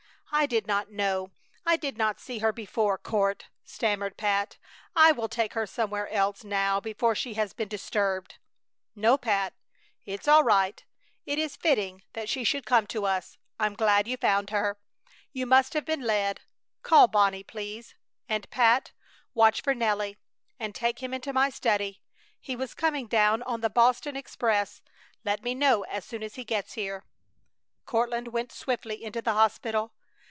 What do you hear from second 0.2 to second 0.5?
"I